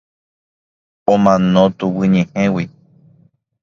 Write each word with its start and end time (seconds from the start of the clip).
Omano 1.13 1.63
tuguyñehẽgui. 1.77 2.63